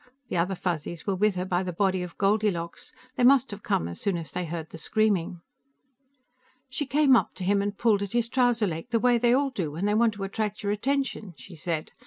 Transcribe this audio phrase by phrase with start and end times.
[0.29, 3.87] The other Fuzzies were with her by the body of Goldilocks; they must have come
[3.87, 5.41] as soon as they had heard the screaming.
[6.69, 9.51] "She came up to him and pulled at his trouser leg, the way they all
[9.51, 11.91] do when they want to attract your attention," she said.